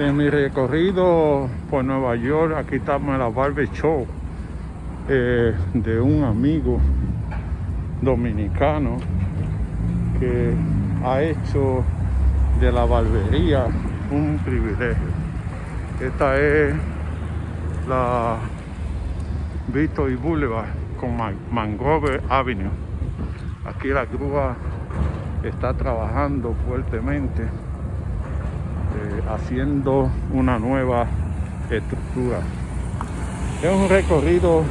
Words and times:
En 0.00 0.16
mi 0.16 0.30
recorrido 0.30 1.46
por 1.68 1.84
Nueva 1.84 2.16
York, 2.16 2.54
aquí 2.56 2.76
estamos 2.76 3.12
en 3.12 3.18
la 3.18 3.28
Barber 3.28 3.70
Show 3.70 4.06
eh, 5.10 5.54
de 5.74 6.00
un 6.00 6.24
amigo 6.24 6.80
dominicano 8.00 8.96
que 10.18 10.54
ha 11.04 11.20
hecho 11.20 11.84
de 12.60 12.72
la 12.72 12.86
barbería 12.86 13.66
un 14.10 14.40
privilegio. 14.42 15.10
Esta 16.00 16.38
es 16.38 16.74
la 17.86 18.38
Victory 19.68 20.14
Boulevard 20.14 20.70
con 20.98 21.14
Mangrove 21.52 22.22
Avenue. 22.30 22.70
Aquí 23.66 23.88
la 23.88 24.06
grúa 24.06 24.56
está 25.44 25.74
trabajando 25.74 26.54
fuertemente 26.66 27.42
eh, 29.02 29.22
haciendo 29.30 30.10
una 30.32 30.58
nueva 30.58 31.06
estructura. 31.70 32.40
Es 33.62 33.72
un 33.72 33.88
recorrido 33.88 34.62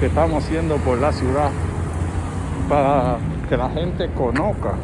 que 0.00 0.06
estamos 0.06 0.42
haciendo 0.42 0.76
por 0.78 0.98
la 0.98 1.12
ciudad 1.12 1.50
para 2.70 3.18
que 3.48 3.56
la 3.56 3.68
gente 3.68 4.08
conozca 4.12 4.74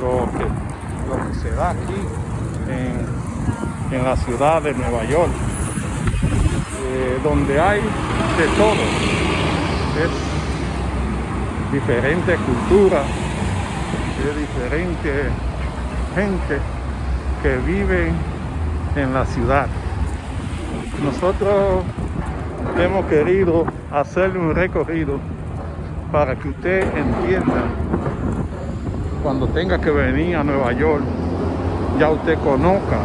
lo 0.00 0.28
que, 0.38 1.40
se 1.40 1.50
da 1.50 1.70
aquí 1.70 2.00
en, 2.70 3.98
en 3.98 4.04
la 4.04 4.16
ciudad 4.16 4.62
de 4.62 4.72
Nueva 4.74 5.04
York, 5.04 5.32
eh, 6.84 7.18
donde 7.24 7.60
hay 7.60 7.80
de 7.80 8.46
todo. 8.56 8.82
Es 9.98 11.72
diferente 11.72 12.36
cultura, 12.36 13.02
es 14.30 14.36
diferente 14.36 15.28
gente 16.14 16.81
que 17.42 17.56
viven 17.56 18.14
en 18.94 19.12
la 19.12 19.26
ciudad. 19.26 19.66
Nosotros 21.04 21.82
hemos 22.78 23.04
querido 23.06 23.66
hacerle 23.90 24.38
un 24.38 24.54
recorrido 24.54 25.18
para 26.12 26.36
que 26.36 26.48
usted 26.48 26.82
entienda 26.96 27.64
cuando 29.22 29.46
tenga 29.48 29.80
que 29.80 29.90
venir 29.90 30.36
a 30.36 30.44
Nueva 30.44 30.72
York, 30.72 31.02
ya 31.98 32.10
usted 32.10 32.38
conozca 32.38 32.98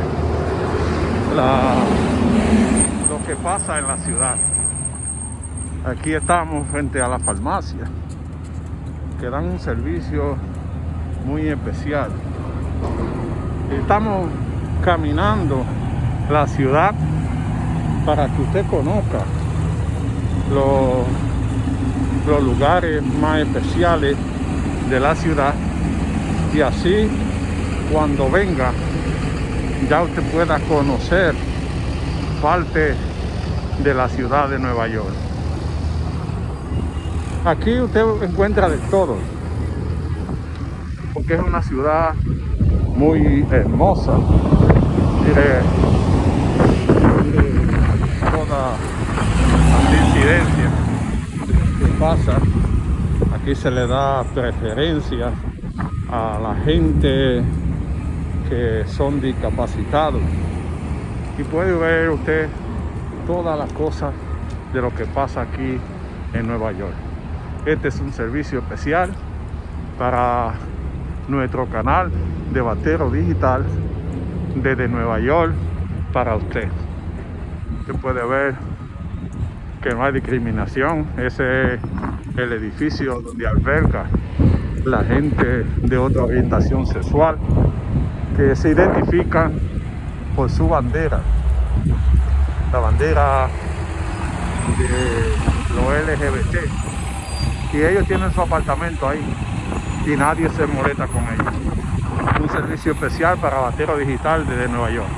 lo 3.09 3.25
que 3.25 3.35
pasa 3.35 3.79
en 3.79 3.87
la 3.87 3.97
ciudad. 3.97 4.35
Aquí 5.85 6.13
estamos 6.13 6.67
frente 6.69 6.99
a 7.01 7.07
la 7.07 7.19
farmacia, 7.19 7.85
que 9.19 9.29
dan 9.29 9.45
un 9.45 9.59
servicio 9.59 10.35
muy 11.25 11.47
especial. 11.47 12.09
Estamos 13.71 14.29
caminando 14.83 15.63
la 16.29 16.47
ciudad 16.47 16.93
para 18.05 18.27
que 18.27 18.41
usted 18.41 18.65
conozca 18.67 19.23
los, 20.53 21.05
los 22.25 22.43
lugares 22.43 23.03
más 23.21 23.39
especiales 23.39 24.15
de 24.89 24.99
la 24.99 25.15
ciudad 25.15 25.53
y 26.53 26.61
así 26.61 27.09
cuando 27.91 28.29
venga 28.29 28.71
ya 29.89 30.01
usted 30.03 30.23
pueda 30.31 30.59
conocer 30.61 31.35
parte 32.41 32.95
de 33.83 33.93
la 33.93 34.09
ciudad 34.09 34.49
de 34.49 34.59
Nueva 34.59 34.87
York. 34.87 35.13
Aquí 37.45 37.79
usted 37.79 38.03
encuentra 38.23 38.69
de 38.69 38.77
todo, 38.89 39.17
porque 41.13 41.35
es 41.35 41.39
una 41.39 41.61
ciudad 41.61 42.13
muy 42.97 43.45
hermosa. 43.51 44.13
Mire, 45.23 45.61
toda 48.31 48.73
la 49.83 50.05
incidencia 50.05 50.71
que 51.79 51.85
pasa. 51.99 52.37
Aquí 53.35 53.53
se 53.53 53.69
le 53.69 53.85
da 53.85 54.23
preferencia 54.33 55.31
a 56.09 56.39
la 56.41 56.55
gente 56.65 57.43
que 58.49 58.83
son 58.87 59.21
discapacitados. 59.21 60.21
Y 61.37 61.43
puede 61.43 61.73
ver 61.73 62.09
usted 62.09 62.49
todas 63.27 63.59
las 63.59 63.71
cosas 63.73 64.13
de 64.73 64.81
lo 64.81 64.93
que 64.95 65.05
pasa 65.05 65.41
aquí 65.41 65.79
en 66.33 66.47
Nueva 66.47 66.71
York. 66.71 66.95
Este 67.67 67.89
es 67.89 67.99
un 67.99 68.11
servicio 68.11 68.59
especial 68.59 69.11
para 69.99 70.53
nuestro 71.27 71.67
canal 71.67 72.11
de 72.57 72.63
Batero 72.63 73.11
Digital 73.11 73.63
desde 74.55 74.87
Nueva 74.87 75.19
York 75.19 75.53
para 76.11 76.35
usted. 76.35 76.67
Usted 77.81 77.93
puede 78.01 78.25
ver 78.25 78.55
que 79.83 79.91
no 79.91 80.03
hay 80.03 80.13
discriminación. 80.13 81.05
Ese 81.17 81.75
es 81.75 81.79
el 82.35 82.53
edificio 82.53 83.21
donde 83.21 83.47
alberga 83.47 84.05
la 84.85 85.03
gente 85.03 85.65
de 85.83 85.97
otra 85.99 86.23
orientación 86.23 86.87
sexual 86.87 87.37
que 88.35 88.55
se 88.55 88.69
identifican 88.69 89.53
por 90.35 90.49
su 90.49 90.67
bandera. 90.67 91.19
La 92.73 92.79
bandera 92.79 93.49
de 94.79 95.75
los 95.75 95.85
LGBT. 96.09 97.75
Y 97.75 97.83
ellos 97.83 98.07
tienen 98.07 98.31
su 98.31 98.41
apartamento 98.41 99.07
ahí 99.07 99.21
y 100.07 100.17
nadie 100.17 100.49
se 100.49 100.65
molesta 100.65 101.05
con 101.05 101.21
ellos. 101.25 101.76
Un 102.41 102.49
servicio 102.49 102.91
especial 102.91 103.37
para 103.39 103.57
Batero 103.57 103.97
Digital 103.97 104.45
desde 104.45 104.67
Nueva 104.67 104.91
York. 104.91 105.09